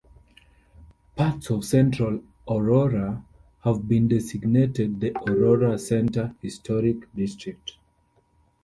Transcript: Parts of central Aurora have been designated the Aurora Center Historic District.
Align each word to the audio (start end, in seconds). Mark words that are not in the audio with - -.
Parts 1.15 1.51
of 1.51 1.63
central 1.63 2.23
Aurora 2.49 3.23
have 3.63 3.87
been 3.87 4.07
designated 4.07 4.99
the 4.99 5.15
Aurora 5.29 5.77
Center 5.77 6.35
Historic 6.41 7.13
District. 7.13 7.73